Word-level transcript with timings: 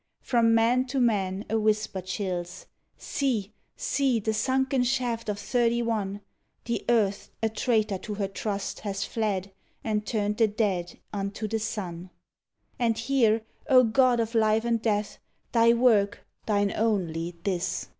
From 0.23 0.55
man 0.55 0.85
to 0.87 0.99
man, 0.99 1.45
a 1.47 1.59
whisper 1.59 2.01
chills: 2.01 2.65
"See, 2.97 3.51
see, 3.77 4.19
The 4.19 4.33
sunken 4.33 4.81
shaft 4.83 5.29
of 5.29 5.37
Thirty 5.37 5.83
one! 5.83 6.21
The 6.65 6.83
earth, 6.89 7.29
a 7.43 7.49
traitor 7.49 7.99
to 7.99 8.15
her 8.15 8.27
trust, 8.27 8.79
has 8.79 9.05
fled 9.05 9.51
And 9.83 10.03
turned 10.03 10.37
the 10.37 10.47
dead 10.47 10.97
unto 11.13 11.47
the 11.47 11.59
sun. 11.59 12.09
"And 12.79 12.97
here 12.97 13.43
O 13.69 13.83
God 13.83 14.19
of 14.19 14.33
life 14.33 14.65
and 14.65 14.81
death! 14.81 15.19
Thy 15.51 15.71
work, 15.73 16.25
Thine 16.47 16.73
only, 16.75 17.35
this!" 17.43 17.89